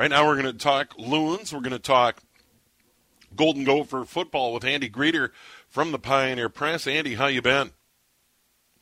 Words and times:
Right 0.00 0.08
now, 0.08 0.26
we're 0.26 0.40
going 0.40 0.46
to 0.46 0.54
talk 0.54 0.94
loons. 0.96 1.52
We're 1.52 1.60
going 1.60 1.72
to 1.72 1.78
talk 1.78 2.22
Golden 3.36 3.64
Gopher 3.64 4.06
football 4.06 4.54
with 4.54 4.64
Andy 4.64 4.88
Greder 4.88 5.28
from 5.68 5.92
the 5.92 5.98
Pioneer 5.98 6.48
Press. 6.48 6.86
Andy, 6.86 7.16
how 7.16 7.26
you 7.26 7.42
been? 7.42 7.72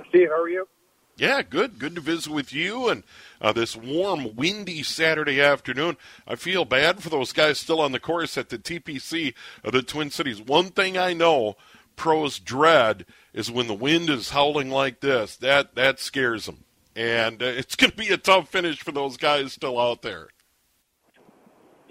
Steve, 0.08 0.28
how 0.28 0.42
are 0.42 0.48
you? 0.48 0.68
Yeah, 1.16 1.42
good. 1.42 1.80
Good 1.80 1.96
to 1.96 2.00
visit 2.00 2.32
with 2.32 2.52
you. 2.52 2.88
And 2.88 3.02
uh, 3.40 3.52
this 3.52 3.74
warm, 3.74 4.36
windy 4.36 4.84
Saturday 4.84 5.40
afternoon, 5.40 5.96
I 6.24 6.36
feel 6.36 6.64
bad 6.64 7.02
for 7.02 7.08
those 7.08 7.32
guys 7.32 7.58
still 7.58 7.80
on 7.80 7.90
the 7.90 7.98
course 7.98 8.38
at 8.38 8.50
the 8.50 8.58
TPC 8.58 9.34
of 9.64 9.72
the 9.72 9.82
Twin 9.82 10.10
Cities. 10.10 10.40
One 10.40 10.66
thing 10.66 10.96
I 10.96 11.14
know 11.14 11.56
pros 11.96 12.38
dread 12.38 13.06
is 13.34 13.50
when 13.50 13.66
the 13.66 13.74
wind 13.74 14.08
is 14.08 14.30
howling 14.30 14.70
like 14.70 15.00
this. 15.00 15.34
That 15.38 15.74
that 15.74 15.98
scares 15.98 16.46
them, 16.46 16.62
and 16.94 17.42
uh, 17.42 17.46
it's 17.46 17.74
going 17.74 17.90
to 17.90 17.96
be 17.96 18.10
a 18.10 18.18
tough 18.18 18.48
finish 18.50 18.78
for 18.78 18.92
those 18.92 19.16
guys 19.16 19.54
still 19.54 19.80
out 19.80 20.02
there. 20.02 20.28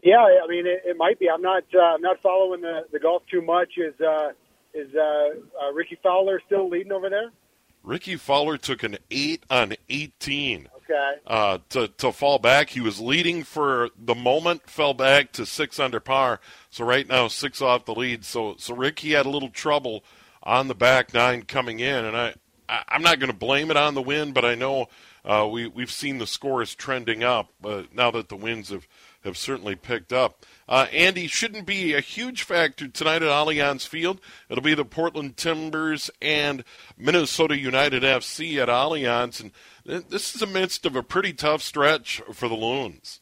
Yeah, 0.04 0.18
I 0.44 0.48
mean 0.48 0.66
it, 0.68 0.82
it 0.86 0.98
might 0.98 1.20
be. 1.20 1.30
I'm 1.30 1.42
not 1.42 1.64
uh, 1.76 1.80
I'm 1.80 2.02
not 2.02 2.22
following 2.22 2.62
the, 2.62 2.82
the 2.92 3.00
golf 3.00 3.24
too 3.30 3.42
much. 3.42 3.74
Is 3.78 3.94
uh, 4.02 4.30
is 4.74 4.94
uh, 4.96 5.30
uh, 5.66 5.74
Rickie 5.74 5.98
Fowler 6.04 6.42
still 6.46 6.70
leading 6.70 6.92
over 6.92 7.10
there? 7.10 7.32
Rickie 7.84 8.18
Fowler 8.18 8.58
took 8.58 8.84
an 8.84 8.98
eight 9.10 9.44
on 9.50 9.74
18 9.90 10.68
Okay. 10.90 11.12
uh, 11.26 11.60
to 11.70 11.88
to 11.88 12.12
fall 12.12 12.38
back. 12.40 12.70
He 12.70 12.82
was 12.82 13.00
leading 13.00 13.44
for 13.44 13.90
the 13.98 14.16
moment, 14.16 14.70
fell 14.70 14.94
back 14.94 15.32
to 15.34 15.46
six 15.46 15.80
under 15.80 16.00
par. 16.00 16.40
So 16.70 16.86
right 16.86 17.08
now, 17.08 17.28
six 17.28 17.62
off 17.62 17.86
the 17.86 17.96
lead. 17.96 18.24
So 18.26 18.56
so 18.58 18.76
Rickie 18.76 19.12
had 19.14 19.26
a 19.26 19.30
little 19.30 19.50
trouble 19.50 20.04
on 20.44 20.68
the 20.68 20.76
back 20.76 21.14
nine 21.14 21.42
coming 21.44 21.80
in, 21.80 22.06
and 22.06 22.16
I, 22.16 22.36
I 22.68 22.84
I'm 22.88 23.02
not 23.02 23.20
going 23.20 23.32
to 23.32 23.38
blame 23.38 23.72
it 23.72 23.78
on 23.78 23.94
the 23.94 24.02
wind, 24.02 24.34
but 24.34 24.46
I 24.46 24.56
know 24.56 24.88
uh, 25.26 25.48
we 25.52 25.68
we've 25.68 25.92
seen 25.92 26.18
the 26.18 26.28
scores 26.28 26.76
trending 26.76 27.24
up. 27.24 27.54
But 27.62 27.94
now 27.94 28.12
that 28.12 28.30
the 28.30 28.36
winds 28.36 28.70
have 28.70 28.88
have 29.24 29.38
certainly 29.38 29.76
picked 29.76 30.12
up. 30.12 30.46
Uh, 30.68 30.88
Andy 30.92 31.28
shouldn't 31.28 31.66
be 31.66 31.94
a 31.94 32.00
huge 32.00 32.44
factor 32.44 32.88
tonight 32.88 33.22
at 33.22 33.30
Allianz 33.30 33.88
Field. 33.88 34.20
It'll 34.50 34.64
be 34.64 34.74
the 34.74 34.86
Portland 34.86 35.38
Timbers 35.38 36.10
and 36.22 36.64
Minnesota 36.98 37.58
United 37.58 38.04
FC 38.04 38.58
at 38.62 38.70
Allianz, 38.70 39.42
and 39.42 39.52
this 39.86 40.36
is 40.36 40.42
amidst 40.42 40.86
of 40.86 40.96
a 40.96 41.04
pretty 41.04 41.34
tough 41.34 41.62
stretch 41.62 42.22
for 42.34 42.48
the 42.48 42.56
Loons. 42.56 43.22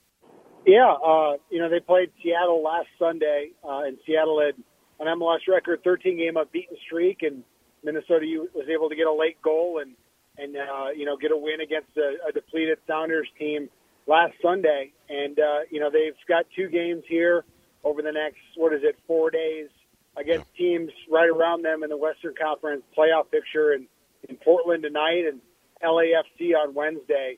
Yeah, 0.65 0.93
uh, 0.93 1.33
you 1.49 1.59
know 1.59 1.69
they 1.69 1.79
played 1.79 2.11
Seattle 2.23 2.63
last 2.63 2.87
Sunday, 2.97 3.51
uh, 3.63 3.81
and 3.81 3.97
Seattle 4.05 4.41
had 4.41 4.55
an 4.99 5.19
MLS 5.19 5.39
record 5.47 5.83
13 5.83 6.17
game 6.17 6.37
unbeaten 6.37 6.77
streak, 6.85 7.21
and 7.21 7.43
Minnesota 7.85 8.25
was 8.53 8.67
able 8.67 8.89
to 8.89 8.95
get 8.95 9.07
a 9.07 9.13
late 9.13 9.41
goal 9.41 9.79
and 9.81 9.95
and 10.37 10.57
uh, 10.57 10.89
you 10.95 11.05
know 11.05 11.15
get 11.15 11.31
a 11.31 11.37
win 11.37 11.61
against 11.61 11.95
a, 11.97 12.17
a 12.27 12.31
depleted 12.31 12.79
Sounders 12.87 13.27
team 13.39 13.69
last 14.07 14.33
Sunday, 14.41 14.91
and 15.09 15.39
uh, 15.39 15.59
you 15.69 15.79
know 15.79 15.89
they've 15.89 16.17
got 16.27 16.45
two 16.55 16.67
games 16.67 17.03
here 17.07 17.45
over 17.83 18.01
the 18.01 18.11
next 18.11 18.39
what 18.57 18.73
is 18.73 18.81
it 18.83 18.97
four 19.07 19.29
days 19.29 19.69
against 20.17 20.47
teams 20.57 20.91
right 21.09 21.29
around 21.29 21.63
them 21.63 21.83
in 21.83 21.89
the 21.89 21.97
Western 21.97 22.33
Conference 22.41 22.83
playoff 22.97 23.29
picture, 23.31 23.71
and 23.71 23.87
in 24.27 24.35
Portland 24.37 24.83
tonight 24.83 25.23
and 25.27 25.39
LAFC 25.83 26.55
on 26.55 26.73
Wednesday. 26.73 27.37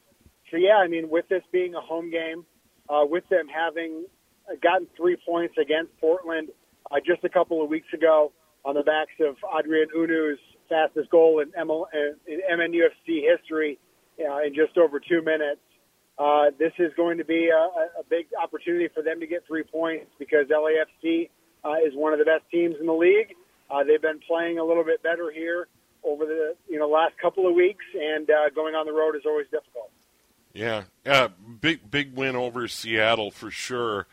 So 0.50 0.58
yeah, 0.58 0.78
I 0.78 0.88
mean 0.88 1.10
with 1.10 1.28
this 1.28 1.44
being 1.52 1.76
a 1.76 1.82
home 1.82 2.10
game, 2.10 2.46
uh, 2.90 3.06
with 3.06 3.28
them 3.30 3.48
having 3.48 4.06
gotten 4.62 4.88
three 4.96 5.18
points 5.28 5.56
against 5.62 5.92
Portland 6.00 6.50
uh, 6.90 6.96
just 7.06 7.24
a 7.24 7.30
couple 7.30 7.62
of 7.62 7.70
weeks 7.70 7.92
ago 7.94 8.32
on 8.68 8.76
the 8.76 8.84
backs 8.84 9.16
of 9.20 9.38
Adrien 9.58 9.88
Hunou's 9.96 10.40
fastest 10.68 11.10
goal 11.10 11.40
in, 11.40 11.50
ML, 11.52 11.86
in 12.28 12.42
MNUFC 12.52 13.24
history 13.24 13.80
uh, 14.20 14.44
in 14.46 14.54
just 14.54 14.78
over 14.78 15.00
two 15.00 15.22
minutes 15.22 15.62
uh, 16.18 16.46
this 16.58 16.74
is 16.80 16.92
going 16.96 17.18
to 17.20 17.26
be 17.26 17.50
a, 17.50 18.00
a 18.00 18.04
big 18.10 18.28
opportunity 18.42 18.88
for 18.94 19.04
them 19.04 19.20
to 19.20 19.28
get 19.28 19.46
three 19.46 19.64
points 19.64 20.08
because 20.18 20.48
LAFC 20.48 21.30
uh, 21.64 21.74
is 21.86 21.94
one 21.94 22.12
of 22.12 22.20
the 22.20 22.26
best 22.26 22.44
teams 22.52 22.76
in 22.80 22.88
the 22.88 22.94
league. 22.94 23.36
Uh, 23.70 23.84
they've 23.84 24.02
been 24.02 24.20
playing 24.28 24.58
a 24.58 24.64
little 24.64 24.84
bit 24.84 25.04
better 25.04 25.32
here 25.32 25.68
over 26.04 26.26
the 26.26 26.56
you 26.68 26.80
know 26.80 26.88
last 26.88 27.14
couple 27.22 27.48
of 27.48 27.54
weeks, 27.54 27.86
and 27.94 28.30
uh, 28.30 28.50
going 28.56 28.74
on 28.74 28.86
the 28.86 28.94
road 28.94 29.16
is 29.16 29.24
always 29.26 29.46
difficult. 29.52 29.92
Yeah, 30.54 30.84
yeah, 31.06 31.28
big 31.62 31.92
big 31.92 32.16
win 32.16 32.36
over 32.36 32.68
Seattle 32.68 33.30
for 33.30 33.52
sure. 33.52 34.08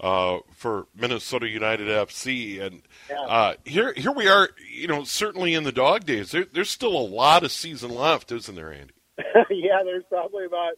Uh, 0.00 0.38
for 0.54 0.86
Minnesota 0.94 1.46
United 1.46 1.86
FC, 1.88 2.58
and 2.58 2.80
uh, 3.14 3.54
here 3.66 3.92
here 3.94 4.12
we 4.12 4.28
are. 4.28 4.48
You 4.72 4.86
know, 4.86 5.04
certainly 5.04 5.52
in 5.52 5.64
the 5.64 5.72
dog 5.72 6.06
days, 6.06 6.30
there, 6.30 6.46
there's 6.50 6.70
still 6.70 6.96
a 6.96 7.04
lot 7.04 7.44
of 7.44 7.52
season 7.52 7.94
left, 7.94 8.32
isn't 8.32 8.54
there, 8.54 8.72
Andy? 8.72 8.94
yeah, 9.50 9.82
there's 9.84 10.04
probably 10.08 10.46
about 10.46 10.72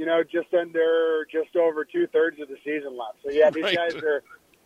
you 0.00 0.06
know, 0.06 0.22
just 0.22 0.48
under, 0.54 1.26
just 1.30 1.54
over 1.56 1.84
two 1.84 2.06
thirds 2.06 2.40
of 2.40 2.48
the 2.48 2.56
season 2.64 2.96
left. 2.96 3.18
So 3.22 3.30
yeah, 3.30 3.50
these 3.54 3.64
right. 3.64 3.76
guys 3.76 3.94
are, 3.96 4.22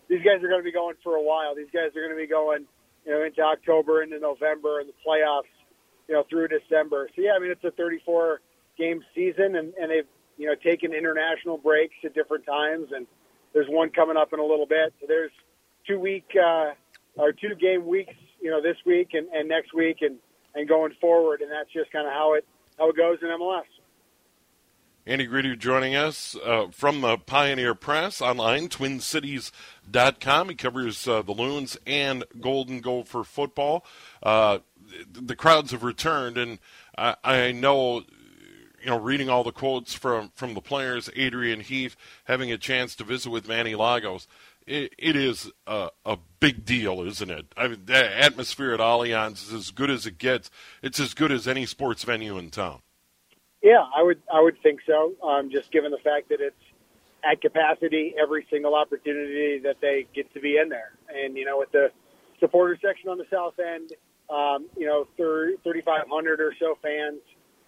these 0.08 0.22
guys 0.22 0.42
are 0.44 0.48
going 0.48 0.60
to 0.60 0.64
be 0.64 0.70
going 0.70 0.94
for 1.02 1.16
a 1.16 1.22
while. 1.22 1.56
These 1.56 1.74
guys 1.74 1.90
are 1.96 2.06
going 2.06 2.14
to 2.14 2.22
be 2.22 2.28
going, 2.28 2.66
you 3.04 3.12
know, 3.12 3.24
into 3.24 3.42
October, 3.42 4.00
into 4.00 4.20
November, 4.20 4.78
and 4.78 4.88
the 4.88 4.94
playoffs, 5.04 5.50
you 6.06 6.14
know, 6.14 6.22
through 6.30 6.48
December. 6.48 7.08
So 7.16 7.22
yeah, 7.22 7.32
I 7.34 7.40
mean, 7.40 7.50
it's 7.50 7.64
a 7.64 7.72
34 7.72 8.42
game 8.78 9.02
season, 9.12 9.56
and 9.56 9.74
and 9.74 9.90
they've 9.90 10.06
you 10.36 10.46
know 10.46 10.54
taken 10.54 10.94
international 10.94 11.58
breaks 11.58 11.96
at 12.04 12.14
different 12.14 12.46
times, 12.46 12.90
and 12.94 13.08
there's 13.54 13.68
one 13.68 13.90
coming 13.90 14.16
up 14.16 14.32
in 14.32 14.40
a 14.40 14.44
little 14.44 14.66
bit. 14.66 14.92
So 15.00 15.06
there's 15.08 15.30
two 15.86 15.98
week 15.98 16.26
uh, 16.36 16.72
or 17.16 17.32
two 17.32 17.54
game 17.54 17.86
weeks, 17.86 18.14
you 18.40 18.50
know, 18.50 18.60
this 18.60 18.76
week 18.84 19.10
and, 19.14 19.28
and 19.28 19.48
next 19.48 19.72
week, 19.72 19.98
and 20.02 20.16
and 20.54 20.68
going 20.68 20.92
forward, 21.00 21.40
and 21.40 21.50
that's 21.50 21.72
just 21.72 21.90
kind 21.90 22.06
of 22.06 22.12
how 22.12 22.34
it 22.34 22.44
how 22.78 22.90
it 22.90 22.96
goes 22.96 23.18
in 23.22 23.28
MLS. 23.28 23.62
Andy 25.06 25.26
Greder 25.26 25.58
joining 25.58 25.94
us 25.94 26.34
uh, 26.44 26.68
from 26.70 27.02
the 27.02 27.18
Pioneer 27.18 27.74
Press 27.74 28.22
online, 28.22 28.68
twincities.com. 28.68 30.48
He 30.48 30.54
covers 30.54 31.06
uh, 31.06 31.20
the 31.20 31.32
Loons 31.32 31.76
and 31.86 32.24
Golden 32.40 32.80
Gopher 32.80 33.22
football. 33.22 33.84
Uh, 34.22 34.60
the 35.12 35.36
crowds 35.36 35.72
have 35.72 35.82
returned, 35.82 36.38
and 36.38 36.58
I, 36.96 37.16
I, 37.22 37.52
know, 37.52 38.04
you 38.84 38.90
know, 38.90 39.00
reading 39.00 39.30
all 39.30 39.42
the 39.42 39.52
quotes 39.52 39.94
from, 39.94 40.30
from 40.34 40.52
the 40.52 40.60
players, 40.60 41.08
Adrian 41.16 41.60
Heath, 41.60 41.96
having 42.24 42.52
a 42.52 42.58
chance 42.58 42.94
to 42.96 43.04
visit 43.04 43.30
with 43.30 43.48
Manny 43.48 43.74
Lagos, 43.74 44.28
it, 44.66 44.94
it 44.98 45.16
is 45.16 45.50
a, 45.66 45.88
a, 46.04 46.18
big 46.40 46.66
deal, 46.66 47.00
isn't 47.00 47.30
it? 47.30 47.46
I 47.56 47.68
mean, 47.68 47.82
the 47.86 48.22
atmosphere 48.22 48.74
at 48.74 48.80
Allianz 48.80 49.48
is 49.48 49.52
as 49.54 49.70
good 49.70 49.90
as 49.90 50.04
it 50.04 50.18
gets. 50.18 50.50
It's 50.82 51.00
as 51.00 51.14
good 51.14 51.32
as 51.32 51.48
any 51.48 51.64
sports 51.64 52.04
venue 52.04 52.36
in 52.36 52.50
town. 52.50 52.80
Yeah, 53.62 53.82
I 53.96 54.02
would 54.02 54.20
I 54.30 54.42
would 54.42 54.62
think 54.62 54.80
so. 54.86 55.14
Um, 55.26 55.50
just 55.50 55.72
given 55.72 55.90
the 55.90 55.98
fact 56.04 56.28
that 56.28 56.42
it's 56.42 56.54
at 57.24 57.40
capacity 57.40 58.14
every 58.22 58.46
single 58.50 58.74
opportunity 58.74 59.58
that 59.60 59.76
they 59.80 60.06
get 60.14 60.32
to 60.34 60.40
be 60.40 60.58
in 60.58 60.68
there, 60.68 60.92
and 61.08 61.34
you 61.34 61.46
know 61.46 61.58
with 61.58 61.72
the 61.72 61.90
supporter 62.40 62.78
section 62.82 63.08
on 63.08 63.16
the 63.16 63.24
south 63.30 63.54
end, 63.58 63.92
um, 64.28 64.66
you 64.76 64.86
know 64.86 65.06
3,500 65.16 66.40
or 66.42 66.52
so 66.60 66.76
fans, 66.82 67.20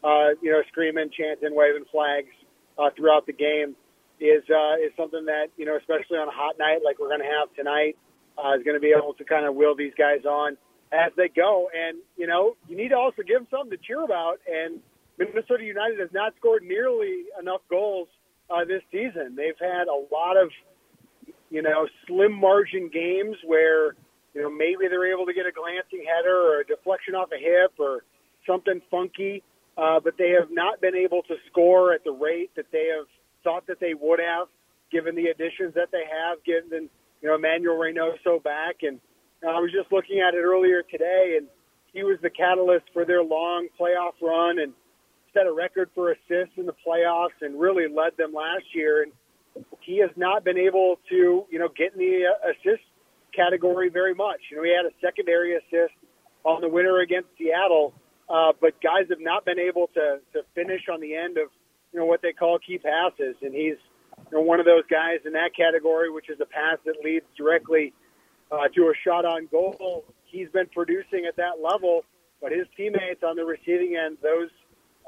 uh, 0.06 0.38
you 0.40 0.52
know 0.52 0.62
screaming, 0.68 1.10
chanting, 1.10 1.54
waving 1.54 1.84
flags 1.90 2.30
uh, 2.78 2.90
throughout 2.96 3.26
the 3.26 3.32
game 3.32 3.74
is 4.20 4.42
uh, 4.46 4.78
is 4.78 4.92
something 4.96 5.26
that 5.26 5.48
you 5.56 5.66
know 5.66 5.76
especially 5.76 6.18
on 6.18 6.28
a 6.28 6.34
hot 6.34 6.54
night 6.58 6.78
like 6.84 6.98
we're 6.98 7.08
going 7.08 7.26
to 7.26 7.32
have 7.42 7.50
tonight 7.58 7.96
uh, 8.38 8.54
is 8.54 8.62
going 8.62 8.76
to 8.76 8.80
be 8.80 8.94
able 8.96 9.14
to 9.14 9.24
kind 9.24 9.44
of 9.46 9.54
wheel 9.54 9.74
these 9.74 9.94
guys 9.98 10.24
on 10.24 10.56
as 10.92 11.10
they 11.16 11.28
go, 11.28 11.68
and 11.74 11.98
you 12.16 12.26
know 12.26 12.56
you 12.68 12.76
need 12.76 12.88
to 12.94 12.96
also 12.96 13.22
give 13.26 13.42
them 13.42 13.48
something 13.50 13.74
to 13.74 13.82
cheer 13.82 14.04
about. 14.04 14.38
And 14.46 14.78
Minnesota 15.18 15.64
United 15.64 15.98
has 15.98 16.12
not 16.12 16.34
scored 16.38 16.62
nearly 16.62 17.26
enough 17.40 17.60
goals 17.68 18.08
uh, 18.48 18.64
this 18.64 18.82
season. 18.92 19.34
They've 19.34 19.58
had 19.58 19.88
a 19.88 19.98
lot 20.14 20.36
of 20.36 20.50
you 21.50 21.62
know, 21.62 21.86
slim 22.06 22.32
margin 22.32 22.90
games 22.92 23.36
where, 23.44 23.94
you 24.34 24.42
know, 24.42 24.50
maybe 24.50 24.88
they're 24.88 25.12
able 25.12 25.26
to 25.26 25.34
get 25.34 25.46
a 25.46 25.52
glancing 25.52 26.04
header 26.04 26.36
or 26.36 26.60
a 26.60 26.66
deflection 26.66 27.14
off 27.14 27.28
a 27.32 27.38
hip 27.38 27.72
or 27.78 28.02
something 28.46 28.80
funky, 28.90 29.42
uh, 29.76 30.00
but 30.00 30.14
they 30.18 30.30
have 30.30 30.50
not 30.50 30.80
been 30.80 30.94
able 30.94 31.22
to 31.22 31.34
score 31.50 31.92
at 31.92 32.04
the 32.04 32.12
rate 32.12 32.50
that 32.56 32.66
they 32.72 32.88
have 32.96 33.06
thought 33.44 33.66
that 33.66 33.80
they 33.80 33.94
would 33.94 34.20
have, 34.20 34.48
given 34.90 35.14
the 35.14 35.26
additions 35.26 35.74
that 35.74 35.88
they 35.92 36.04
have, 36.04 36.42
given 36.44 36.88
you 37.22 37.28
know 37.28 37.34
Emmanuel 37.34 37.76
Reynoso 37.76 38.42
back, 38.42 38.76
and 38.82 39.00
uh, 39.44 39.50
I 39.50 39.60
was 39.60 39.70
just 39.72 39.92
looking 39.92 40.20
at 40.20 40.34
it 40.34 40.42
earlier 40.42 40.82
today, 40.82 41.36
and 41.38 41.46
he 41.92 42.02
was 42.02 42.18
the 42.22 42.30
catalyst 42.30 42.86
for 42.92 43.04
their 43.04 43.22
long 43.22 43.68
playoff 43.78 44.20
run 44.20 44.58
and 44.58 44.72
set 45.32 45.46
a 45.46 45.52
record 45.52 45.90
for 45.94 46.12
assists 46.12 46.56
in 46.56 46.66
the 46.66 46.74
playoffs 46.86 47.36
and 47.40 47.58
really 47.60 47.88
led 47.88 48.16
them 48.16 48.32
last 48.32 48.64
year. 48.74 49.02
And 49.02 49.12
he 49.80 49.98
has 50.00 50.10
not 50.16 50.44
been 50.44 50.58
able 50.58 50.96
to, 51.10 51.44
you 51.50 51.58
know, 51.58 51.68
get 51.76 51.92
in 51.92 51.98
the 51.98 52.24
uh, 52.26 52.50
assist 52.50 52.82
category 53.34 53.90
very 53.90 54.14
much. 54.14 54.40
You 54.50 54.56
know, 54.56 54.62
he 54.62 54.74
had 54.74 54.86
a 54.86 54.94
secondary 55.00 55.56
assist 55.56 55.94
on 56.44 56.60
the 56.60 56.68
winner 56.68 57.00
against 57.00 57.28
Seattle, 57.38 57.92
uh, 58.28 58.52
but 58.60 58.80
guys 58.82 59.06
have 59.10 59.20
not 59.20 59.44
been 59.44 59.58
able 59.58 59.88
to 59.94 60.18
to 60.32 60.42
finish 60.54 60.82
on 60.92 61.00
the 61.00 61.14
end 61.14 61.38
of 61.38 61.48
you 61.92 62.00
know 62.00 62.06
what 62.06 62.22
they 62.22 62.32
call 62.32 62.58
key 62.58 62.78
passes, 62.78 63.36
and 63.42 63.54
he's 63.54 63.78
you 64.30 64.38
know 64.38 64.40
one 64.40 64.60
of 64.60 64.66
those 64.66 64.84
guys 64.90 65.20
in 65.24 65.32
that 65.32 65.50
category, 65.56 66.10
which 66.10 66.28
is 66.28 66.38
a 66.40 66.46
pass 66.46 66.78
that 66.84 66.96
leads 67.04 67.26
directly 67.36 67.92
uh, 68.50 68.68
to 68.74 68.82
a 68.82 68.94
shot 69.04 69.24
on 69.24 69.46
goal. 69.50 70.04
He's 70.24 70.48
been 70.50 70.66
producing 70.66 71.26
at 71.28 71.36
that 71.36 71.62
level, 71.62 72.04
but 72.40 72.52
his 72.52 72.66
teammates 72.76 73.22
on 73.22 73.36
the 73.36 73.44
receiving 73.44 73.96
end, 73.96 74.18
those 74.22 74.50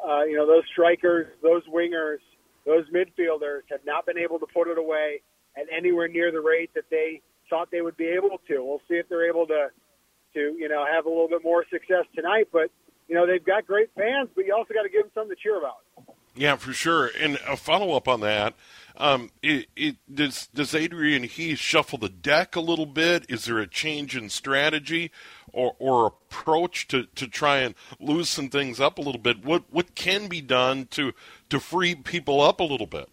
uh, 0.07 0.25
you 0.25 0.37
know 0.37 0.47
those 0.47 0.65
strikers, 0.73 1.27
those 1.43 1.63
wingers, 1.67 2.19
those 2.65 2.85
midfielders 2.91 3.63
have 3.71 3.85
not 3.85 4.07
been 4.07 4.19
able 4.19 4.39
to 4.39 4.47
put 4.55 4.69
it 4.69 4.79
away 4.79 5.23
at 5.57 5.67
anywhere 5.77 6.09
near 6.09 6.31
the 6.31 6.41
rate 6.41 6.71
that 6.75 6.85
they 6.91 7.21
thought 7.51 7.69
they 7.71 7.81
would 7.81 7.97
be 7.97 8.07
able 8.07 8.39
to. 8.47 8.63
We'll 8.63 8.83
see 8.89 8.95
if 8.95 9.09
they're 9.09 9.29
able 9.29 9.47
to 9.49 9.69
to 10.35 10.41
you 10.59 10.69
know 10.69 10.85
have 10.87 11.07
a 11.07 11.09
little 11.09 11.29
bit 11.29 11.43
more 11.43 11.65
success 11.71 12.05
tonight, 12.15 12.49
but 12.53 12.71
you 13.09 13.15
know, 13.15 13.27
they've 13.27 13.45
got 13.45 13.67
great 13.67 13.91
fans, 13.97 14.29
but 14.35 14.45
you 14.45 14.55
also 14.55 14.75
got 14.75 14.83
to 14.83 14.89
give 14.89 15.03
them 15.03 15.11
something 15.15 15.35
to 15.37 15.43
cheer 15.43 15.59
about. 15.59 15.79
Yeah, 16.35 16.57
for 16.57 16.73
sure. 16.73 17.11
And 17.19 17.39
a 17.49 17.57
follow 17.57 17.97
up 17.97 18.07
on 18.07 18.21
that, 18.21 18.55
um, 18.97 19.31
it, 19.43 19.67
it, 19.75 19.97
does 20.13 20.49
does 20.55 20.75
Adrian 20.75 21.25
Heath 21.25 21.59
shuffle 21.59 21.99
the 21.99 22.09
deck 22.09 22.55
a 22.55 22.61
little 22.61 22.87
bit? 22.87 23.27
Is 23.29 23.47
there 23.47 23.59
a 23.59 23.67
change 23.67 24.17
in 24.17 24.29
strategy 24.29 25.11
or, 25.53 25.75
or 25.79 26.07
approach 26.07 26.87
to, 26.89 27.07
to 27.15 27.27
try 27.27 27.59
and 27.59 27.75
loosen 27.99 28.51
things 28.51 28.79
up 28.79 28.99
a 28.99 29.01
little 29.01 29.21
bit? 29.21 29.45
What 29.45 29.65
what 29.71 29.95
can 29.95 30.29
be 30.29 30.41
done 30.41 30.87
to 30.93 31.13
to 31.51 31.59
free 31.59 31.95
people 31.97 32.41
up 32.41 32.61
a 32.61 32.65
little 32.65 32.87
bit? 32.87 33.09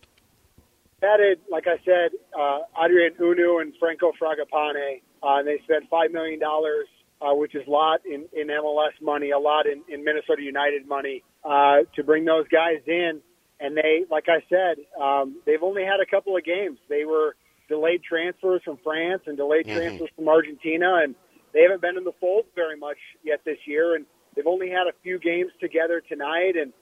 Added, 1.02 1.40
like 1.52 1.68
I 1.68 1.78
said, 1.84 2.12
uh, 2.38 2.60
Adrien 2.84 3.14
Hunou 3.14 3.62
and 3.62 3.74
Franco 3.80 4.12
Fragapane. 4.22 5.02
Uh, 5.24 5.40
and 5.40 5.48
they 5.48 5.60
spent 5.64 5.90
five 5.90 6.12
million 6.12 6.40
dollars 6.40 6.88
uh, 7.26 7.34
which 7.34 7.56
is 7.56 7.64
a 7.68 7.70
lot 7.70 8.02
in, 8.06 8.26
in 8.34 8.48
MLS 8.48 8.94
money, 9.02 9.32
a 9.32 9.40
lot 9.40 9.66
in, 9.66 9.82
in 9.90 10.04
Minnesota 10.04 10.42
United 10.42 10.88
money, 10.88 11.24
uh, 11.44 11.78
to 11.96 12.04
bring 12.04 12.26
those 12.26 12.48
guys 12.50 12.82
in. 12.86 13.22
And 13.60 13.76
they, 13.76 14.04
like 14.12 14.26
I 14.28 14.44
said, 14.50 14.84
um, 15.02 15.42
they've 15.46 15.64
only 15.64 15.84
had 15.84 16.02
a 16.02 16.06
couple 16.06 16.36
of 16.36 16.44
games. 16.44 16.78
They 16.90 17.06
were 17.06 17.36
delayed 17.70 18.04
transfers 18.04 18.62
from 18.64 18.78
France 18.84 19.24
and 19.26 19.38
delayed 19.38 19.66
mm-hmm. 19.66 19.78
transfers 19.78 20.10
from 20.16 20.28
Argentina, 20.28 21.00
and 21.04 21.16
they 21.54 21.62
haven't 21.62 21.82
been 21.82 21.98
in 21.98 22.04
the 22.04 22.14
fold 22.20 22.46
very 22.54 22.78
much 22.78 22.98
yet 23.24 23.40
this 23.46 23.58
year. 23.66 23.96
And 23.96 24.06
they've 24.36 24.46
only 24.46 24.70
had 24.70 24.88
a 24.88 24.94
few 25.02 25.18
games 25.18 25.52
together 25.60 26.02
tonight, 26.08 26.56
and 26.60 26.74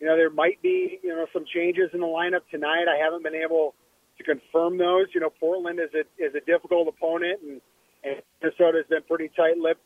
you 0.00 0.06
know 0.06 0.16
there 0.16 0.30
might 0.30 0.60
be 0.62 0.98
you 1.02 1.10
know 1.10 1.26
some 1.32 1.44
changes 1.44 1.90
in 1.92 2.00
the 2.00 2.06
lineup 2.06 2.42
tonight. 2.50 2.86
I 2.88 3.04
haven't 3.04 3.22
been 3.22 3.36
able 3.36 3.74
to 4.16 4.24
confirm 4.24 4.78
those. 4.78 5.06
You 5.14 5.20
know, 5.20 5.30
Portland 5.30 5.78
is 5.78 5.90
a 5.94 6.00
is 6.18 6.34
a 6.34 6.40
difficult 6.40 6.88
opponent, 6.88 7.40
and 7.46 7.60
and 8.04 8.22
Minnesota's 8.42 8.86
been 8.88 9.02
pretty 9.08 9.30
tight-lipped. 9.34 9.80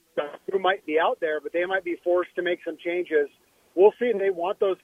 Who 0.50 0.58
might 0.58 0.84
be 0.84 0.98
out 0.98 1.18
there, 1.20 1.40
but 1.40 1.52
they 1.52 1.64
might 1.64 1.84
be 1.84 1.96
forced 2.02 2.34
to 2.34 2.42
make 2.42 2.58
some 2.64 2.76
changes. 2.84 3.28
We'll 3.76 3.92
see. 4.00 4.10
They 4.18 4.30
want 4.30 4.58
those 4.58 4.76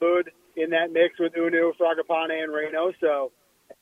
food 0.00 0.30
in 0.56 0.70
that 0.70 0.90
mix 0.92 1.14
with 1.20 1.32
Hunou, 1.34 1.70
Fragapane, 1.78 2.42
and 2.42 2.50
Reynoso, 2.52 3.30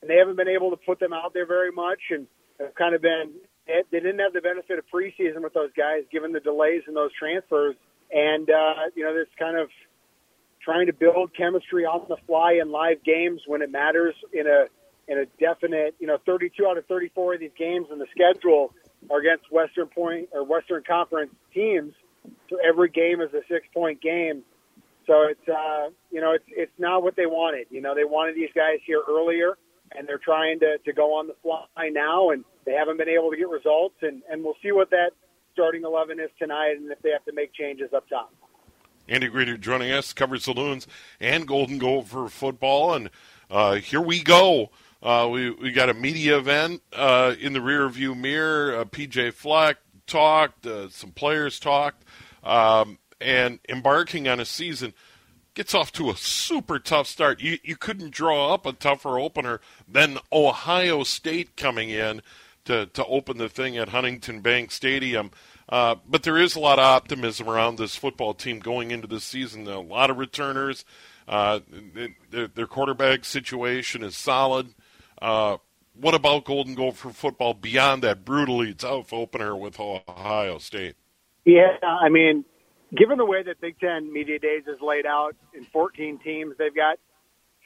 and 0.01 0.09
they 0.09 0.17
haven't 0.17 0.35
been 0.35 0.47
able 0.47 0.69
to 0.69 0.77
put 0.77 0.99
them 0.99 1.13
out 1.13 1.33
there 1.33 1.47
very 1.47 1.71
much, 1.71 1.99
and 2.11 2.27
have 2.59 2.75
kind 2.75 2.93
of 2.93 3.01
been. 3.01 3.33
They 3.65 3.99
didn't 3.99 4.19
have 4.19 4.33
the 4.33 4.41
benefit 4.41 4.77
of 4.77 4.85
preseason 4.93 5.41
with 5.41 5.53
those 5.53 5.71
guys, 5.75 6.03
given 6.11 6.31
the 6.31 6.39
delays 6.39 6.83
in 6.87 6.93
those 6.93 7.11
transfers, 7.17 7.75
and 8.11 8.49
uh, 8.49 8.89
you 8.95 9.03
know 9.03 9.13
this 9.15 9.27
kind 9.39 9.57
of 9.57 9.69
trying 10.63 10.85
to 10.87 10.93
build 10.93 11.31
chemistry 11.35 11.85
on 11.85 12.05
the 12.07 12.17
fly 12.27 12.59
in 12.61 12.71
live 12.71 13.03
games 13.03 13.41
when 13.47 13.61
it 13.63 13.71
matters 13.71 14.13
in 14.31 14.45
a 14.45 14.65
in 15.09 15.17
a 15.17 15.25
definite, 15.39 15.95
you 15.99 16.07
know, 16.07 16.17
32 16.25 16.65
out 16.65 16.77
of 16.77 16.85
34 16.85 17.33
of 17.33 17.39
these 17.39 17.51
games 17.57 17.87
in 17.91 17.97
the 17.97 18.05
schedule 18.11 18.73
are 19.09 19.19
against 19.19 19.51
Western 19.51 19.87
Point 19.87 20.29
or 20.31 20.43
Western 20.43 20.83
Conference 20.83 21.31
teams. 21.53 21.93
So 22.49 22.57
every 22.65 22.89
game 22.89 23.19
is 23.19 23.33
a 23.33 23.41
six 23.49 23.67
point 23.73 24.01
game. 24.01 24.43
So 25.07 25.23
it's, 25.23 25.49
uh, 25.49 25.89
you 26.11 26.21
know, 26.21 26.33
it's, 26.33 26.45
it's 26.49 26.71
not 26.77 27.01
what 27.01 27.15
they 27.15 27.25
wanted. 27.25 27.65
You 27.71 27.81
know, 27.81 27.95
they 27.95 28.03
wanted 28.03 28.35
these 28.35 28.51
guys 28.55 28.77
here 28.85 29.01
earlier 29.09 29.57
and 29.97 30.07
they're 30.07 30.19
trying 30.19 30.59
to, 30.59 30.77
to 30.77 30.93
go 30.93 31.17
on 31.17 31.25
the 31.25 31.35
fly 31.41 31.89
now 31.89 32.29
and 32.29 32.45
they 32.65 32.73
haven't 32.73 32.97
been 32.97 33.09
able 33.09 33.31
to 33.31 33.37
get 33.37 33.49
results 33.49 33.95
and, 34.03 34.21
and 34.29 34.43
we'll 34.43 34.57
see 34.61 34.71
what 34.71 34.91
that 34.91 35.11
starting 35.53 35.83
11 35.83 36.19
is 36.19 36.29
tonight 36.37 36.77
and 36.77 36.91
if 36.91 37.01
they 37.01 37.09
have 37.09 37.25
to 37.25 37.33
make 37.33 37.51
changes 37.53 37.91
up 37.95 38.07
top. 38.07 38.31
Andy 39.07 39.27
Greder 39.27 39.59
joining 39.59 39.91
us, 39.91 40.13
covers 40.13 40.43
Saloons 40.43 40.85
and 41.19 41.47
Golden 41.47 41.79
Gopher 41.79 42.27
football. 42.29 42.93
And 42.93 43.09
uh, 43.49 43.75
here 43.75 44.01
we 44.01 44.21
go. 44.21 44.69
Uh, 45.01 45.29
we 45.31 45.49
we 45.49 45.71
got 45.71 45.89
a 45.89 45.93
media 45.93 46.37
event 46.37 46.81
uh, 46.93 47.33
in 47.39 47.53
the 47.53 47.61
rear 47.61 47.87
view 47.87 48.13
mirror. 48.15 48.75
Uh, 48.75 48.85
PJ 48.85 49.33
Fleck 49.33 49.77
talked, 50.07 50.65
uh, 50.65 50.89
some 50.89 51.11
players 51.11 51.59
talked, 51.59 52.03
um, 52.43 52.97
and 53.21 53.59
embarking 53.69 54.27
on 54.27 54.39
a 54.39 54.45
season 54.45 54.93
gets 55.53 55.73
off 55.73 55.91
to 55.91 56.09
a 56.09 56.15
super 56.15 56.79
tough 56.79 57.07
start. 57.07 57.39
You 57.39 57.57
you 57.63 57.75
couldn't 57.75 58.11
draw 58.11 58.53
up 58.53 58.65
a 58.65 58.73
tougher 58.73 59.19
opener 59.19 59.61
than 59.87 60.17
Ohio 60.31 61.03
State 61.03 61.55
coming 61.55 61.89
in 61.89 62.21
to 62.65 62.85
to 62.87 63.05
open 63.05 63.37
the 63.37 63.49
thing 63.49 63.77
at 63.77 63.89
Huntington 63.89 64.41
Bank 64.41 64.71
Stadium. 64.71 65.31
Uh, 65.67 65.95
but 66.07 66.23
there 66.23 66.37
is 66.37 66.55
a 66.55 66.59
lot 66.59 66.79
of 66.79 66.85
optimism 66.85 67.47
around 67.47 67.77
this 67.77 67.95
football 67.95 68.33
team 68.33 68.59
going 68.59 68.91
into 68.91 69.07
the 69.07 69.19
season. 69.19 69.67
A 69.67 69.79
lot 69.79 70.09
of 70.09 70.17
returners. 70.17 70.83
Uh, 71.27 71.59
their, 72.31 72.47
their 72.47 72.65
quarterback 72.65 73.23
situation 73.23 74.03
is 74.03 74.17
solid. 74.17 74.73
Uh, 75.21 75.57
what 75.93 76.15
about 76.15 76.45
Golden 76.45 76.75
Gopher 76.75 77.09
football 77.09 77.53
beyond 77.53 78.03
that 78.03 78.23
brutally 78.23 78.73
tough 78.73 79.11
opener 79.11 79.55
with 79.55 79.79
Ohio 79.79 80.57
State? 80.59 80.95
Yeah, 81.45 81.77
I 81.83 82.09
mean, 82.09 82.45
given 82.97 83.17
the 83.17 83.25
way 83.25 83.43
that 83.43 83.59
Big 83.59 83.79
Ten 83.79 84.11
Media 84.11 84.39
Days 84.39 84.63
is 84.67 84.81
laid 84.81 85.05
out 85.05 85.35
in 85.53 85.65
14 85.65 86.19
teams, 86.23 86.55
they've 86.57 86.75
got 86.75 86.99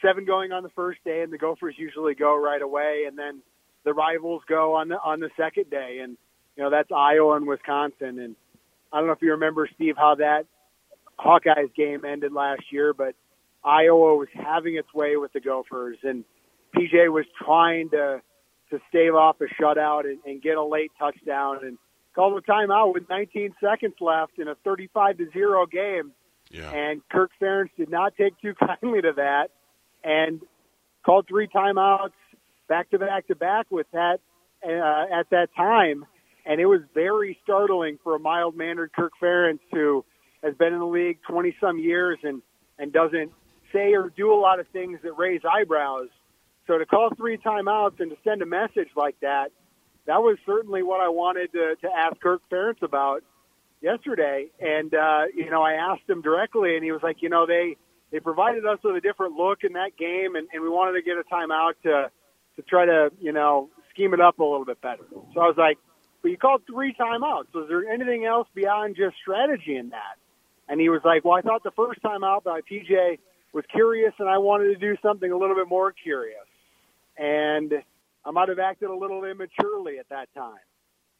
seven 0.02 0.26
going 0.26 0.52
on 0.52 0.64
the 0.64 0.70
first 0.70 1.04
day, 1.04 1.22
and 1.22 1.32
the 1.32 1.38
Gophers 1.38 1.76
usually 1.78 2.16
go 2.16 2.36
right 2.40 2.62
away, 2.62 3.06
and 3.08 3.18
then 3.18 3.42
the 3.84 3.94
rivals 3.94 4.42
go 4.48 4.76
on 4.76 4.90
the 4.90 4.96
on 4.96 5.20
the 5.20 5.30
second 5.38 5.70
day, 5.70 6.00
and 6.02 6.18
you 6.56 6.64
know 6.64 6.70
that's 6.70 6.90
Iowa 6.92 7.36
and 7.36 7.48
Wisconsin. 7.48 8.20
And 8.20 8.36
I 8.92 8.98
don't 8.98 9.08
know 9.08 9.14
if 9.14 9.22
you 9.22 9.32
remember, 9.32 9.68
Steve, 9.76 9.96
how 9.98 10.16
that 10.16 10.46
Hawkeyes 11.20 11.74
game 11.76 12.06
ended 12.06 12.34
last 12.34 12.64
year, 12.72 12.94
but 12.94 13.16
Iowa 13.64 14.16
was 14.16 14.28
having 14.34 14.76
its 14.76 14.94
way 14.94 15.18
with 15.18 15.34
the 15.34 15.40
Gophers, 15.40 15.98
and 16.04 16.24
PJ 16.76 17.12
was 17.12 17.26
trying 17.44 17.90
to 17.92 18.22
to 18.72 18.80
stave 18.90 19.14
off 19.14 19.38
a 19.40 19.62
shutout 19.62 20.06
and, 20.06 20.20
and 20.26 20.42
get 20.42 20.58
a 20.58 20.64
late 20.64 20.92
touchdown 20.98 21.60
and 21.62 21.78
called 22.16 22.38
a 22.38 22.52
timeout 22.52 22.94
with 22.94 23.04
19 23.10 23.54
seconds 23.62 23.94
left 24.00 24.40
in 24.40 24.48
a 24.48 24.56
35 24.64 25.18
to 25.18 25.30
zero 25.32 25.66
game. 25.66 26.12
Yeah. 26.50 26.72
And 26.72 27.02
Kirk 27.10 27.32
Ferentz 27.42 27.70
did 27.78 27.90
not 27.90 28.16
take 28.18 28.34
too 28.42 28.54
kindly 28.60 29.02
to 29.02 29.14
that 29.16 29.50
and 30.04 30.42
called 31.06 31.28
three 31.28 31.48
timeouts 31.48 32.14
back 32.68 32.90
to 32.92 33.00
back 33.00 33.28
to 33.28 33.36
back 33.36 33.68
with 33.70 33.88
that 33.94 34.20
uh, 34.66 35.20
at 35.20 35.30
that 35.32 35.50
time. 35.56 36.06
And 36.46 36.60
it 36.60 36.66
was 36.66 36.82
very 36.94 37.38
startling 37.44 38.00
for 38.04 38.16
a 38.16 38.20
mild 38.20 38.56
mannered 38.56 38.92
Kirk 38.94 39.14
Ferentz 39.22 39.60
who 39.72 40.04
has 40.44 40.56
been 40.56 40.74
in 40.74 40.80
the 40.80 40.86
league 40.86 41.20
20 41.28 41.56
some 41.62 41.80
years 41.80 42.20
and, 42.24 42.42
and 42.78 42.92
doesn't 42.92 43.32
say 43.72 43.94
or 43.94 44.12
do 44.16 44.34
a 44.34 44.40
lot 44.40 44.60
of 44.60 44.68
things 44.70 45.00
that 45.04 45.14
raise 45.14 45.42
eyebrows. 45.50 46.10
So 46.68 46.78
to 46.78 46.86
call 46.86 47.10
three 47.16 47.38
timeouts 47.38 48.00
and 48.00 48.12
to 48.12 48.18
send 48.24 48.42
a 48.42 48.46
message 48.46 48.90
like 48.96 49.20
that, 49.22 49.52
that 50.06 50.22
was 50.22 50.38
certainly 50.46 50.84
what 50.84 51.02
I 51.02 51.10
wanted 51.10 51.52
to, 51.54 51.76
to 51.82 51.90
ask 51.96 52.20
Kirk 52.20 52.42
Ferentz 52.52 52.82
about 52.82 53.24
yesterday. 53.82 54.48
And, 54.60 54.94
uh, 54.94 55.24
you 55.36 55.50
know, 55.50 55.62
I 55.62 55.74
asked 55.74 56.10
him 56.10 56.22
directly 56.22 56.76
and 56.76 56.84
he 56.84 56.92
was 56.92 57.02
like, 57.04 57.18
you 57.22 57.30
know, 57.30 57.46
they, 57.46 57.78
they 58.12 58.20
provided 58.20 58.66
us 58.66 58.80
with 58.84 58.96
a 58.96 59.02
different 59.02 59.36
look 59.36 59.60
in 59.64 59.74
that 59.74 59.98
game 59.98 60.36
and, 60.36 60.48
and 60.54 60.64
we 60.64 60.70
wanted 60.70 60.94
to 60.94 61.02
get 61.02 61.18
a 61.18 61.24
timeout 61.34 61.74
to, 61.84 62.10
to 62.56 62.62
try 62.64 62.86
to, 62.86 63.12
you 63.20 63.32
know, 63.32 63.70
scheme 63.94 64.14
it 64.14 64.22
up 64.22 64.40
a 64.40 64.44
little 64.44 64.66
bit 64.66 64.82
better. 64.82 65.04
So 65.34 65.40
I 65.40 65.48
was 65.48 65.58
like, 65.58 65.78
but 66.22 66.32
you 66.32 66.38
called 66.38 66.62
three 66.66 66.94
timeouts. 66.94 67.54
Was 67.54 67.68
there 67.68 67.88
anything 67.90 68.26
else 68.26 68.48
beyond 68.56 68.96
just 68.96 69.16
strategy 69.22 69.76
in 69.76 69.90
that? 69.90 70.16
And 70.70 70.80
he 70.80 70.88
was 70.88 71.02
like, 71.04 71.26
well, 71.26 71.34
I 71.34 71.42
thought 71.42 71.64
the 71.64 71.72
first 71.72 72.02
time 72.02 72.24
out 72.24 72.46
by 72.46 72.62
PJ 72.62 73.20
was 73.54 73.66
curious 73.72 74.14
and 74.18 74.30
I 74.30 74.38
wanted 74.38 74.74
to 74.74 74.76
do 74.76 74.96
something 75.02 75.30
a 75.30 75.38
little 75.38 75.56
bit 75.56 75.68
more 75.68 75.92
curious. 75.92 76.48
And 77.18 77.74
I'm 78.26 78.34
might 78.34 78.50
have 78.50 78.60
acted 78.60 78.90
a 78.90 78.96
little 78.96 79.24
immaturely 79.26 80.00
at 80.00 80.10
that 80.10 80.30
time. 80.34 80.60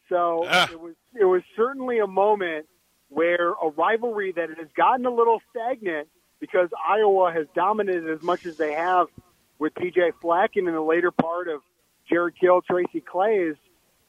So 0.08 0.44
Ah. 0.48 0.68
it 0.70 0.80
was 0.80 0.94
it 1.18 1.24
was 1.24 1.42
certainly 1.56 1.98
a 1.98 2.06
moment 2.06 2.66
where 3.08 3.50
a 3.52 3.68
rivalry 3.76 4.32
that 4.32 4.48
has 4.50 4.68
gotten 4.76 5.06
a 5.06 5.10
little 5.10 5.40
stagnant 5.50 6.08
because 6.40 6.68
Iowa 6.88 7.32
has 7.32 7.46
dominated 7.54 8.08
as 8.10 8.22
much 8.22 8.44
as 8.46 8.56
they 8.56 8.72
have 8.72 9.06
with 9.58 9.74
PJ 9.74 10.12
Fleck 10.20 10.56
and 10.56 10.66
in 10.66 10.74
the 10.74 10.80
later 10.82 11.10
part 11.10 11.48
of 11.48 11.60
Jerry 12.10 12.32
Kill, 12.38 12.60
Tracy 12.62 13.00
Claeys, 13.00 13.56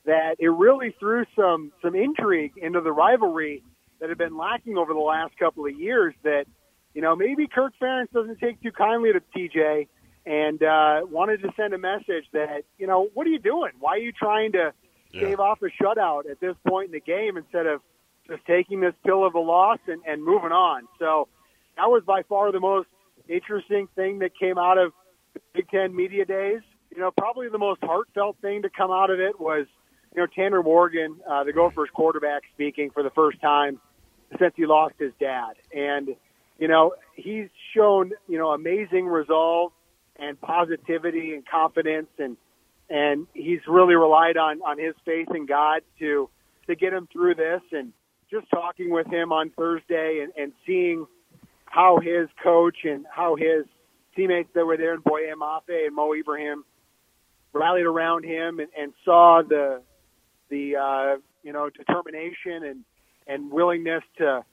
that 0.06 0.36
it 0.40 0.50
really 0.50 0.96
threw 1.00 1.26
some 1.36 1.72
some 1.82 1.96
intrigue 1.96 2.54
into 2.58 2.82
the 2.82 2.92
rivalry 2.92 3.64
that 4.00 4.10
had 4.10 4.18
been 4.18 4.36
lacking 4.38 4.78
over 4.78 4.94
the 4.94 5.00
last 5.00 5.38
couple 5.38 5.66
of 5.66 5.74
years. 5.80 6.14
That 6.24 6.46
you 6.94 7.02
know 7.02 7.16
maybe 7.16 7.48
Kirk 7.48 7.74
Ferentz 7.82 8.12
doesn't 8.12 8.40
take 8.40 8.62
too 8.62 8.72
kindly 8.72 9.14
to 9.14 9.22
PJ 9.22 9.88
and 10.26 10.62
uh, 10.64 11.02
wanted 11.10 11.42
to 11.44 11.50
send 11.56 11.74
a 11.74 11.78
message 11.78 12.26
that 12.34 12.64
you 12.78 12.88
know 12.88 13.10
what 13.14 13.28
are 13.28 13.30
you 13.30 13.40
doing? 13.40 13.72
Why 13.80 13.92
are 13.92 14.00
you 14.00 14.12
trying 14.12 14.54
to 14.54 14.74
Yeah. 15.14 15.22
stave 15.22 15.40
off 15.40 15.60
a 15.62 15.70
shutout 15.84 16.30
at 16.30 16.40
this 16.40 16.56
point 16.68 16.88
in 16.88 16.92
the 16.92 17.00
game 17.00 17.38
instead 17.38 17.68
of 17.68 17.82
just 18.28 18.44
taking 18.46 18.82
this 18.82 18.94
pill 19.06 19.26
of 19.26 19.36
a 19.36 19.40
loss 19.40 19.80
and, 19.88 20.02
and 20.08 20.24
moving 20.24 20.52
on? 20.52 20.88
So 21.00 21.28
that 21.78 21.88
was 21.90 22.04
by 22.06 22.24
far 22.24 22.52
the 22.52 22.60
most 22.60 22.88
interesting 23.30 23.88
thing 23.96 24.20
that 24.20 24.32
came 24.38 24.58
out 24.58 24.78
of 24.78 24.92
the 25.34 25.40
Big 25.54 25.70
Ten 25.70 25.96
media 25.96 26.26
days. 26.26 26.62
You 26.92 27.02
know, 27.02 27.12
probably 27.12 27.50
the 27.50 27.58
most 27.58 27.82
heartfelt 27.84 28.38
thing 28.42 28.62
to 28.64 28.70
come 28.70 28.92
out 28.92 29.10
of 29.10 29.20
it 29.20 29.40
was, 29.40 29.68
you 30.16 30.22
know, 30.22 30.28
Tanner 30.28 30.64
Morgan, 30.64 31.18
uh, 31.30 31.44
the 31.44 31.52
Gophers 31.54 31.90
quarterback, 31.94 32.44
speaking 32.54 32.90
for 32.90 33.04
the 33.04 33.10
first 33.10 33.42
time 33.42 33.80
since 34.40 34.54
he 34.56 34.66
lost 34.66 34.96
his 34.98 35.12
dad. 35.20 35.54
And, 35.76 36.16
you 36.58 36.68
know, 36.68 36.94
he's 37.16 37.50
shown, 37.76 38.12
you 38.28 38.38
know, 38.38 38.52
amazing 38.52 39.06
resolve 39.08 39.72
and 40.18 40.40
positivity 40.40 41.34
and 41.34 41.46
confidence 41.48 42.08
and 42.18 42.38
and 42.90 43.26
he's 43.34 43.62
really 43.68 43.96
relied 43.96 44.38
on 44.38 44.62
on 44.62 44.78
his 44.78 44.94
faith 45.06 45.28
in 45.34 45.46
God 45.46 45.82
to 46.00 46.30
to 46.68 46.76
get 46.76 46.94
him 46.94 47.08
through 47.12 47.36
this. 47.36 47.62
And 47.72 47.94
just 48.30 48.50
talking 48.50 48.90
with 48.90 49.08
him 49.08 49.32
on 49.32 49.52
Thursday 49.52 50.24
and, 50.24 50.34
and 50.38 50.54
seeing 50.66 51.06
how 51.66 52.00
his 52.00 52.28
coach 52.42 52.78
and 52.84 53.06
how 53.10 53.36
his 53.36 53.66
teammates 54.16 54.50
that 54.56 54.66
were 54.66 54.78
there 54.78 54.94
and 54.94 55.04
Boye 55.04 55.32
Mafe 55.38 55.86
and 55.88 55.96
Mo 55.96 56.14
Ibrahim 56.14 56.64
rallied 57.54 57.86
around 57.86 58.24
him 58.26 58.60
and, 58.60 58.70
and 58.78 58.94
saw 59.04 59.42
the 59.48 59.82
the 60.50 60.76
uh, 60.76 61.18
you 61.44 61.54
know 61.54 61.70
determination 61.70 62.64
and 62.64 62.84
and 63.28 63.52
willingness 63.52 64.04
to 64.18 64.44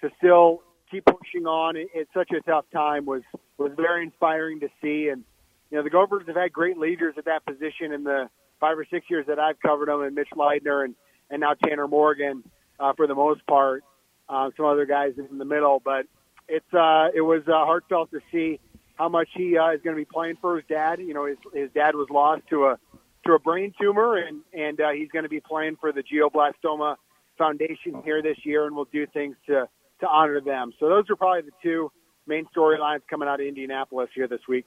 to 0.00 0.10
still 0.18 0.62
keep 0.90 1.04
pushing 1.04 1.46
on. 1.46 1.76
At, 1.76 2.06
such 2.14 2.30
a 2.32 2.40
tough 2.42 2.64
time. 2.72 3.06
Was 3.06 3.22
was 3.56 3.72
very 3.76 4.04
inspiring 4.04 4.60
to 4.60 4.68
see. 4.82 5.08
And 5.08 5.24
you 5.70 5.78
know 5.78 5.82
the 5.82 5.90
Gophers 5.90 6.24
have 6.26 6.36
had 6.36 6.52
great 6.52 6.78
leaders 6.78 7.14
at 7.18 7.24
that 7.26 7.44
position 7.44 7.92
in 7.92 8.04
the 8.04 8.28
five 8.60 8.78
or 8.78 8.86
six 8.90 9.06
years 9.08 9.26
that 9.26 9.38
I've 9.38 9.60
covered 9.60 9.88
them 9.88 10.02
and 10.02 10.14
Mitch 10.14 10.30
Leidner 10.34 10.84
and 10.84 10.94
and 11.30 11.40
now 11.40 11.54
Tanner 11.54 11.86
Morgan 11.86 12.42
uh, 12.80 12.92
for 12.94 13.06
the 13.06 13.14
most 13.14 13.46
part 13.46 13.84
uh, 14.28 14.50
some 14.56 14.66
other 14.66 14.86
guys 14.86 15.14
in 15.16 15.38
the 15.38 15.44
middle. 15.44 15.80
But 15.84 16.06
it's 16.48 16.72
uh, 16.72 17.08
it 17.14 17.20
was 17.20 17.42
uh, 17.46 17.64
heartfelt 17.64 18.10
to 18.12 18.20
see 18.32 18.60
how 18.96 19.08
much 19.08 19.28
he 19.34 19.56
uh, 19.56 19.70
is 19.70 19.80
going 19.82 19.96
to 19.96 20.00
be 20.00 20.04
playing 20.04 20.36
for 20.40 20.56
his 20.56 20.64
dad. 20.68 21.00
You 21.00 21.14
know, 21.14 21.26
his 21.26 21.38
his 21.54 21.70
dad 21.72 21.94
was 21.94 22.08
lost 22.10 22.42
to 22.50 22.66
a 22.66 22.78
to 23.26 23.32
a 23.34 23.38
brain 23.38 23.74
tumor, 23.80 24.16
and 24.16 24.40
and 24.52 24.80
uh, 24.80 24.90
he's 24.90 25.08
going 25.10 25.24
to 25.24 25.28
be 25.28 25.40
playing 25.40 25.76
for 25.76 25.92
the 25.92 26.02
Glioblastoma 26.02 26.96
Foundation 27.36 28.02
here 28.04 28.22
this 28.22 28.38
year, 28.44 28.66
and 28.66 28.74
will 28.74 28.86
do 28.86 29.06
things 29.06 29.36
to 29.46 29.68
to 30.00 30.08
honor 30.08 30.40
them. 30.40 30.72
So 30.78 30.88
those 30.88 31.08
are 31.10 31.16
probably 31.16 31.42
the 31.42 31.56
two 31.62 31.90
main 32.26 32.46
storylines 32.54 33.00
coming 33.08 33.28
out 33.28 33.40
of 33.40 33.46
Indianapolis 33.46 34.10
here 34.14 34.28
this 34.28 34.46
week. 34.48 34.66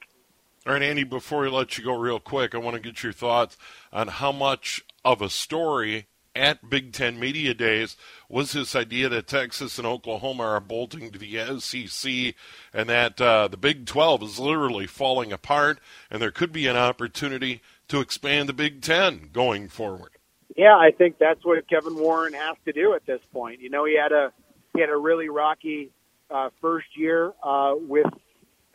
All 0.66 0.74
right, 0.74 0.82
Andy, 0.82 1.04
before 1.04 1.42
we 1.42 1.48
let 1.48 1.76
you 1.76 1.84
go 1.84 1.96
real 1.98 2.20
quick, 2.20 2.54
I 2.54 2.58
want 2.58 2.76
to 2.76 2.82
get 2.82 3.02
your 3.02 3.12
thoughts 3.12 3.56
on 3.92 4.08
how 4.08 4.30
much 4.30 4.84
of 5.04 5.20
a 5.20 5.28
story 5.28 6.06
at 6.34 6.70
Big 6.70 6.92
Ten 6.92 7.18
Media 7.18 7.52
Days 7.52 7.96
was 8.28 8.52
this 8.52 8.74
idea 8.74 9.08
that 9.08 9.26
Texas 9.26 9.78
and 9.78 9.86
Oklahoma 9.86 10.44
are 10.44 10.60
bolting 10.60 11.10
to 11.10 11.18
the 11.18 11.58
SEC 11.58 12.34
and 12.72 12.88
that 12.88 13.20
uh, 13.20 13.48
the 13.48 13.56
Big 13.56 13.86
12 13.86 14.22
is 14.22 14.38
literally 14.38 14.86
falling 14.86 15.32
apart 15.32 15.78
and 16.10 16.22
there 16.22 16.30
could 16.30 16.52
be 16.52 16.66
an 16.66 16.76
opportunity 16.76 17.60
to 17.88 18.00
expand 18.00 18.48
the 18.48 18.54
Big 18.54 18.80
Ten 18.80 19.30
going 19.32 19.68
forward. 19.68 20.12
Yeah, 20.56 20.76
I 20.76 20.90
think 20.90 21.18
that's 21.18 21.44
what 21.44 21.66
Kevin 21.68 21.96
Warren 21.96 22.34
has 22.34 22.56
to 22.66 22.72
do 22.72 22.94
at 22.94 23.06
this 23.06 23.20
point. 23.32 23.60
You 23.60 23.70
know, 23.70 23.84
he 23.84 23.96
had 23.96 24.12
a 24.12 24.32
he 24.74 24.80
had 24.80 24.90
a 24.90 24.96
really 24.96 25.28
rocky 25.28 25.90
uh, 26.30 26.50
first 26.60 26.86
year 26.96 27.32
uh, 27.42 27.74
with 27.76 28.06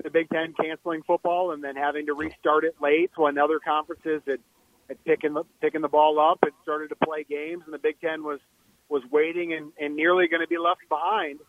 the 0.03 0.09
Big 0.09 0.29
Ten 0.29 0.53
canceling 0.53 1.01
football 1.03 1.51
and 1.51 1.63
then 1.63 1.75
having 1.75 2.05
to 2.05 2.13
restart 2.13 2.63
it 2.63 2.75
late 2.81 3.11
when 3.15 3.37
other 3.37 3.59
conferences 3.59 4.21
had 4.27 4.39
had 4.87 5.03
picking 5.03 5.33
the 5.33 5.43
picking 5.59 5.81
the 5.81 5.87
ball 5.87 6.19
up 6.19 6.39
and 6.43 6.51
started 6.63 6.89
to 6.89 6.95
play 6.95 7.25
games, 7.27 7.63
and 7.65 7.73
the 7.73 7.79
Big 7.79 7.99
Ten 7.99 8.23
was 8.23 8.39
was 8.89 9.03
waiting 9.11 9.53
and, 9.53 9.71
and 9.79 9.95
nearly 9.95 10.27
going 10.27 10.41
to 10.41 10.47
be 10.47 10.57
left 10.57 10.81
behind. 10.87 11.39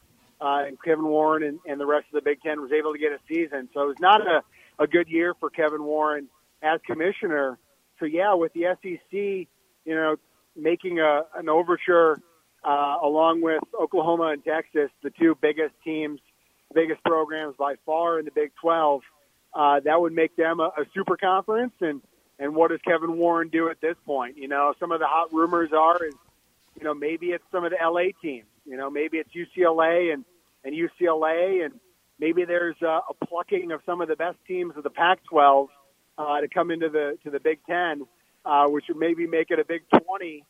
Uh, 0.41 0.67
and 0.67 0.79
Kevin 0.83 1.07
Warren 1.07 1.43
and, 1.43 1.59
and 1.67 1.81
the 1.81 1.87
rest 1.87 2.07
of 2.13 2.15
the 2.15 2.23
Big 2.23 2.41
Ten 2.43 2.61
was 2.61 2.71
able 2.73 2.93
to 2.93 2.99
get 2.99 3.11
a 3.13 3.19
season, 3.29 3.69
so 3.75 3.83
it 3.83 3.87
was 3.87 4.01
not 4.01 4.21
a, 4.21 4.43
a 4.79 4.87
good 4.87 5.09
year 5.09 5.35
for 5.39 5.51
Kevin 5.51 5.83
Warren 5.83 6.29
as 6.63 6.81
commissioner. 6.87 7.59
So 7.99 8.07
yeah, 8.07 8.35
with 8.35 8.53
the 8.53 8.77
SEC, 8.81 9.11
you 9.13 9.49
know, 9.95 10.17
making 10.57 11.01
a 11.01 11.23
an 11.37 11.49
overture 11.49 12.21
uh, 12.69 12.99
along 13.03 13.41
with 13.41 13.63
Oklahoma 13.81 14.25
and 14.35 14.45
Texas, 14.45 14.91
the 15.03 15.09
two 15.09 15.35
biggest 15.41 15.73
teams, 15.83 16.21
biggest 16.75 17.03
programs 17.03 17.57
by 17.57 17.77
far 17.87 18.19
in 18.19 18.27
the 18.27 18.31
Big 18.31 18.53
12, 18.61 19.01
uh, 19.55 19.81
that 19.81 19.99
would 19.99 20.13
make 20.13 20.37
them 20.37 20.61
a, 20.61 20.65
a 20.77 20.85
super 20.93 21.17
conference. 21.17 21.73
And 21.81 22.03
and 22.39 22.55
what 22.55 22.71
does 22.71 22.81
Kevin 22.87 23.17
Warren 23.17 23.49
do 23.49 23.71
at 23.71 23.81
this 23.81 23.97
point? 24.05 24.37
You 24.37 24.49
know, 24.49 24.75
some 24.79 24.93
of 24.93 25.01
the 25.01 25.07
hot 25.07 25.33
rumors 25.33 25.71
are 25.73 26.05
is, 26.05 26.15
you 26.79 26.85
know, 26.85 26.95
maybe 26.95 27.29
it's 27.29 27.43
some 27.51 27.65
of 27.65 27.71
the 27.71 27.79
LA 27.83 28.13
teams. 28.23 28.47
You 28.67 28.77
know, 28.77 28.91
maybe 28.91 29.17
it's 29.17 29.31
UCLA 29.31 30.13
and 30.13 30.27
and 30.63 30.75
UCLA, 30.75 31.65
and 31.65 31.81
maybe 32.21 32.45
there's 32.45 32.77
a, 32.83 33.01
a 33.09 33.27
plucking 33.27 33.73
of 33.73 33.81
some 33.87 34.03
of 34.03 34.09
the 34.09 34.17
best 34.17 34.37
teams 34.47 34.75
of 34.77 34.83
the 34.83 34.91
Pac-12 34.91 35.69
uh, 36.19 36.41
to 36.43 36.49
come 36.49 36.71
into 36.71 36.91
the 36.91 37.17
to 37.25 37.31
the 37.31 37.41
Big 37.41 37.61
Ten, 37.67 38.07
uh, 38.45 38.67
which 38.67 38.85
would 38.89 38.99
maybe 38.99 39.27
make 39.27 39.51
it 39.51 39.59
a 39.59 39.65
Big 39.65 39.85
20 40.05 40.45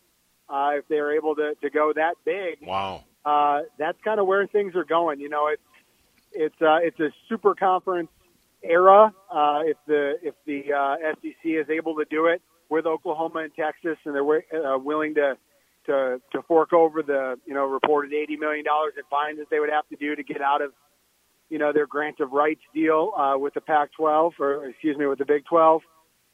uh, 0.49 0.71
if 0.75 0.88
they're 0.88 1.17
able 1.17 1.35
to 1.37 1.55
to 1.62 1.71
go 1.71 1.93
that 1.95 2.14
big. 2.25 2.59
Wow. 2.67 3.05
Uh, 3.25 3.62
that's 3.78 3.99
kind 4.02 4.21
of 4.21 4.26
where 4.26 4.47
things 4.47 4.75
are 4.75 4.85
going. 4.85 5.21
You 5.21 5.28
know, 5.28 5.49
it's 5.49 5.62
it's 6.33 6.62
uh, 6.62 6.78
it's 6.83 6.99
a 7.00 7.11
super 7.28 7.55
conference 7.55 8.09
era. 8.62 9.12
Uh, 9.31 9.61
if 9.64 9.76
the 9.87 10.19
if 10.23 10.35
the 10.47 10.73
uh, 10.73 10.97
SEC 11.23 11.35
is 11.45 11.69
able 11.71 11.97
to 11.97 12.05
do 12.11 12.26
it 12.26 12.43
with 12.69 12.87
Oklahoma 12.87 13.40
and 13.40 13.55
Texas, 13.55 13.99
and 14.05 14.14
they're 14.14 14.67
uh, 14.67 14.78
willing 14.78 15.14
to 15.14 15.37
to 15.87 16.21
to 16.33 16.43
fork 16.43 16.73
over 16.73 17.02
the 17.02 17.38
you 17.47 17.55
know 17.55 17.64
reported 17.64 18.12
eighty 18.12 18.37
million 18.37 18.64
dollars 18.64 18.95
in 18.97 19.02
fines 19.11 19.38
that 19.38 19.50
they 19.50 19.61
would 19.61 19.71
have 19.71 19.88
to 19.88 19.97
do 19.97 20.14
to 20.14 20.23
get 20.23 20.40
out 20.40 20.62
of 20.62 20.73
you 21.49 21.59
know 21.59 21.73
their 21.73 21.87
grant 21.87 22.21
of 22.21 22.33
rights 22.33 22.61
deal 22.75 23.12
uh, 23.17 23.37
with 23.38 23.55
the 23.55 23.61
Pac-12 23.61 24.33
or 24.38 24.69
excuse 24.69 24.97
me 24.97 25.07
with 25.07 25.19
the 25.19 25.25
Big 25.25 25.45
12. 25.47 25.83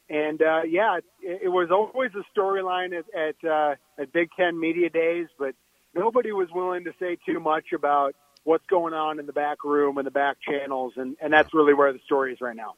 And 0.09 0.41
uh, 0.41 0.61
yeah, 0.69 0.97
it, 1.21 1.41
it 1.43 1.49
was 1.49 1.69
always 1.71 2.11
a 2.15 2.39
storyline 2.39 2.97
at 2.97 3.05
at, 3.13 3.49
uh, 3.49 3.75
at 3.99 4.13
Big 4.13 4.29
Ten 4.37 4.59
media 4.59 4.89
days, 4.89 5.27
but 5.39 5.55
nobody 5.95 6.31
was 6.31 6.49
willing 6.53 6.83
to 6.83 6.91
say 6.99 7.17
too 7.25 7.39
much 7.39 7.65
about 7.73 8.15
what's 8.43 8.65
going 8.67 8.93
on 8.93 9.19
in 9.19 9.25
the 9.25 9.33
back 9.33 9.63
room 9.63 9.97
and 9.97 10.05
the 10.05 10.11
back 10.11 10.37
channels, 10.47 10.93
and, 10.95 11.17
and 11.21 11.33
that's 11.33 11.53
really 11.53 11.73
where 11.73 11.91
the 11.91 11.99
story 12.05 12.31
is 12.31 12.39
right 12.39 12.55
now. 12.55 12.75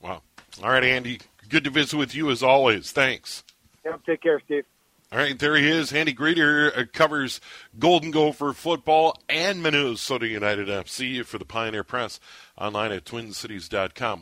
Wow. 0.00 0.22
All 0.62 0.70
right, 0.70 0.84
Andy. 0.84 1.20
Good 1.48 1.64
to 1.64 1.70
visit 1.70 1.96
with 1.96 2.14
you 2.14 2.30
as 2.30 2.42
always. 2.42 2.90
Thanks. 2.90 3.44
Yep, 3.84 4.00
take 4.06 4.22
care, 4.22 4.40
Steve. 4.44 4.64
All 5.12 5.18
right, 5.18 5.38
there 5.38 5.56
he 5.56 5.70
is. 5.70 5.92
Andy 5.92 6.14
Greder 6.14 6.76
uh, 6.76 6.84
covers 6.90 7.40
Golden 7.78 8.10
Gopher 8.10 8.54
football 8.54 9.20
and 9.28 9.62
Minnesota 9.62 10.26
United 10.26 10.68
FC 10.68 11.22
for 11.24 11.36
the 11.36 11.44
Pioneer 11.44 11.84
Press 11.84 12.18
online 12.56 12.92
at 12.92 13.04
twincities.com. 13.04 14.21